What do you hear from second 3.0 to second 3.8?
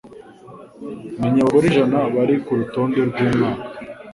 rw'umwaka